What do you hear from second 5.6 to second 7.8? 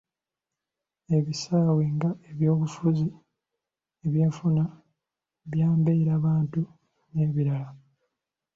mbeerabantu n'ebirala.